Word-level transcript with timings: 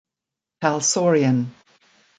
Talsorian. 0.63 1.39